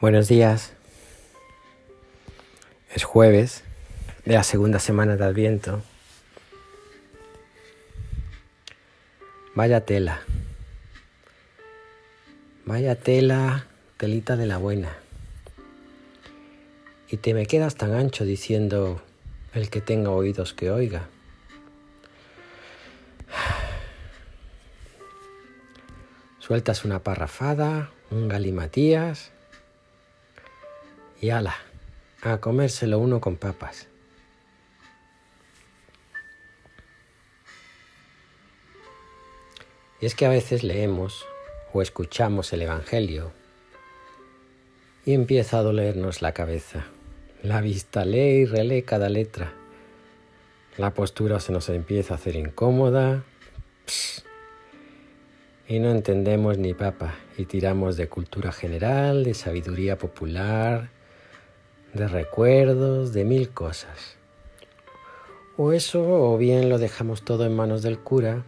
[0.00, 0.72] Buenos días.
[2.92, 3.62] Es jueves
[4.24, 5.82] de la segunda semana de Adviento.
[9.54, 10.22] Vaya tela.
[12.66, 14.96] Vaya tela, telita de la buena.
[17.08, 19.00] Y te me quedas tan ancho diciendo
[19.54, 21.08] el que tenga oídos que oiga.
[26.40, 29.33] Sueltas una parrafada, un galimatías
[31.20, 31.56] y ala,
[32.22, 33.88] a comérselo uno con papas.
[40.00, 41.24] Y es que a veces leemos
[41.72, 43.32] o escuchamos el Evangelio
[45.04, 46.86] y empieza a dolernos la cabeza.
[47.42, 49.52] La vista lee y relee cada letra.
[50.76, 53.24] La postura se nos empieza a hacer incómoda
[55.68, 60.90] y no entendemos ni papa y tiramos de cultura general, de sabiduría popular,
[61.94, 64.16] de recuerdos, de mil cosas.
[65.56, 68.42] O eso, o bien lo dejamos todo en manos del cura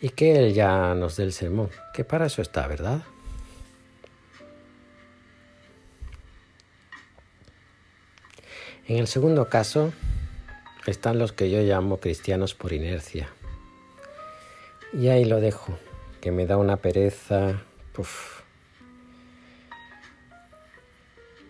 [0.00, 3.02] y que él ya nos dé el sermón, que para eso está, ¿verdad?
[8.88, 9.92] En el segundo caso
[10.86, 13.28] están los que yo llamo cristianos por inercia.
[14.92, 15.78] Y ahí lo dejo,
[16.20, 17.62] que me da una pereza.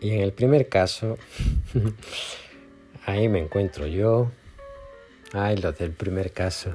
[0.00, 1.19] Y en el primer caso,
[3.06, 4.30] ahí me encuentro yo.
[5.33, 6.75] Ay, lo del primer caso.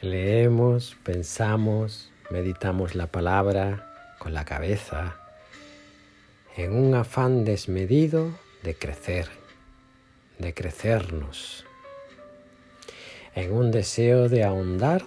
[0.00, 5.16] Leemos, pensamos, meditamos la palabra con la cabeza,
[6.56, 8.30] en un afán desmedido
[8.62, 9.28] de crecer,
[10.38, 11.64] de crecernos,
[13.34, 15.04] en un deseo de ahondar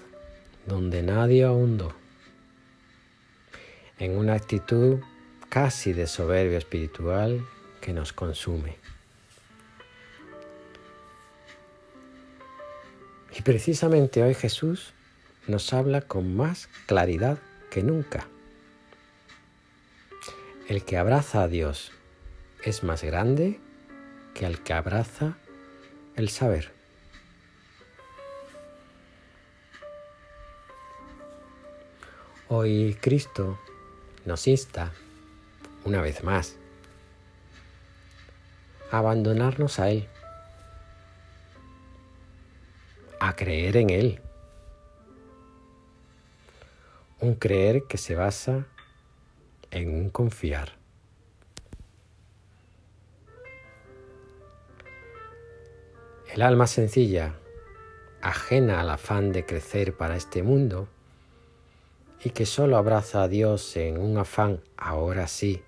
[0.65, 1.93] donde nadie ahondó,
[3.97, 4.99] en una actitud
[5.51, 7.45] casi de soberbia espiritual
[7.81, 8.77] que nos consume.
[13.37, 14.93] Y precisamente hoy Jesús
[15.47, 17.37] nos habla con más claridad
[17.69, 18.27] que nunca.
[20.69, 21.91] El que abraza a Dios
[22.63, 23.59] es más grande
[24.33, 25.37] que el que abraza
[26.15, 26.71] el saber.
[32.47, 33.59] Hoy Cristo
[34.25, 34.93] nos insta
[35.85, 36.57] una vez más,
[38.91, 40.07] abandonarnos a Él,
[43.19, 44.21] a creer en Él.
[47.19, 48.65] Un creer que se basa
[49.69, 50.73] en un confiar.
[56.33, 57.35] El alma sencilla,
[58.21, 60.87] ajena al afán de crecer para este mundo,
[62.23, 65.63] y que solo abraza a Dios en un afán, ahora sí,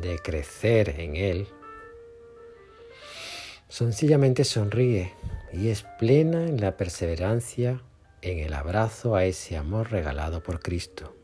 [0.00, 1.48] de crecer en Él,
[3.68, 5.12] sencillamente sonríe
[5.52, 7.82] y es plena en la perseverancia
[8.22, 11.14] en el abrazo a ese amor regalado por Cristo.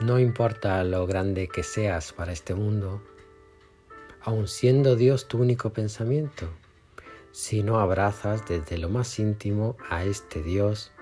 [0.00, 3.02] No importa lo grande que seas para este mundo,
[4.22, 6.50] aun siendo Dios tu único pensamiento,
[7.30, 10.92] si no abrazas desde lo más íntimo a este Dios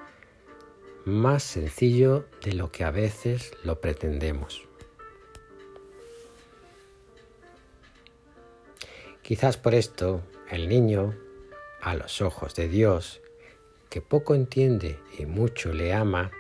[1.05, 4.63] más sencillo de lo que a veces lo pretendemos.
[9.23, 11.15] Quizás por esto el niño,
[11.81, 13.21] a los ojos de Dios,
[13.89, 16.31] que poco entiende y mucho le ama,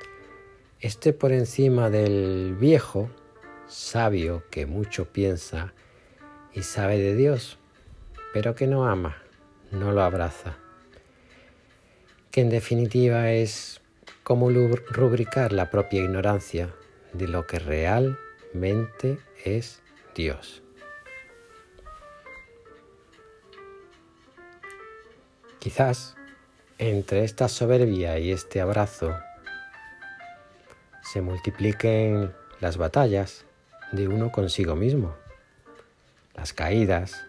[0.80, 3.10] esté por encima del viejo,
[3.66, 5.74] sabio que mucho piensa
[6.52, 7.58] y sabe de Dios,
[8.32, 9.22] pero que no ama,
[9.70, 10.56] no lo abraza.
[12.30, 13.81] Que en definitiva es
[14.22, 16.74] cómo rubricar la propia ignorancia
[17.12, 19.82] de lo que realmente es
[20.14, 20.62] Dios.
[25.58, 26.16] Quizás
[26.78, 29.14] entre esta soberbia y este abrazo
[31.02, 33.44] se multipliquen las batallas
[33.92, 35.14] de uno consigo mismo,
[36.34, 37.24] las caídas,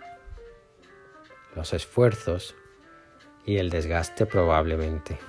[1.55, 2.55] los esfuerzos
[3.45, 5.19] y el desgaste probablemente.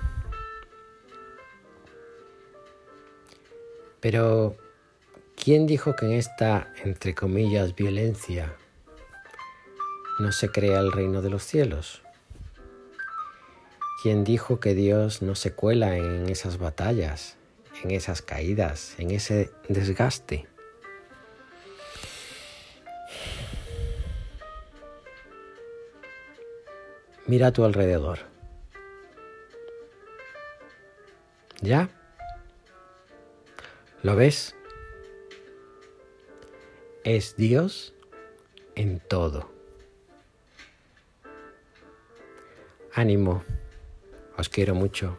[4.05, 4.55] Pero,
[5.35, 8.55] ¿quién dijo que en esta, entre comillas, violencia
[10.19, 12.03] no se crea el reino de los cielos?
[14.03, 17.35] ¿Quién dijo que Dios no se cuela en esas batallas,
[17.83, 20.45] en esas caídas, en ese desgaste?
[27.25, 28.19] Mira a tu alrededor.
[31.63, 31.89] ¿Ya?
[34.05, 34.55] ¿Lo ves?
[37.03, 37.95] Es Dios
[38.75, 39.49] en todo.
[42.93, 43.43] Ánimo,
[44.37, 45.17] os quiero mucho.